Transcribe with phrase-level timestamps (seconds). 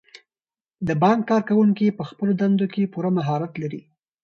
[0.87, 3.81] د بانک کارکوونکي په خپلو دندو کې پوره مهارت لري.